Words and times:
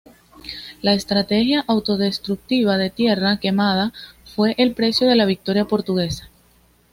La 0.81 0.93
estrategia 0.93 1.63
autodestructiva 1.67 2.75
de 2.79 2.89
tierra 2.89 3.37
quemada 3.37 3.93
fue 4.35 4.55
el 4.57 4.73
precio 4.73 5.07
de 5.07 5.15
la 5.15 5.25
victoria 5.27 5.65
portuguesa. 5.65 6.27